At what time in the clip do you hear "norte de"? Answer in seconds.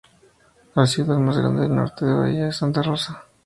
1.75-2.11